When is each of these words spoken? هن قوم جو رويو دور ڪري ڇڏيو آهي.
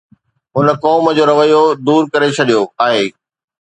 هن 0.55 0.67
قوم 0.83 1.05
جو 1.17 1.23
رويو 1.29 1.63
دور 1.85 2.03
ڪري 2.13 2.29
ڇڏيو 2.37 2.61
آهي. 2.85 3.05